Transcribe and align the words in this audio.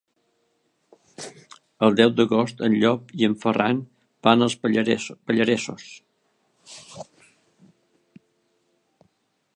El 1.87 1.97
deu 1.99 2.13
d'agost 2.19 2.63
en 2.69 2.77
Llop 2.83 3.13
i 3.23 3.27
en 3.29 3.35
Ferran 3.43 3.83
van 4.29 4.47
als 4.47 4.57
Pallaresos. 4.63 5.87